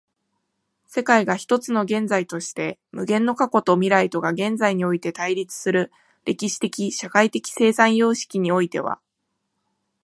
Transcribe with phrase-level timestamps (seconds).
[0.87, 5.91] 世界が一つの現在として、無限の過去と未来とが現在において対立する
[6.25, 8.99] 歴史的社会的生産様式においては、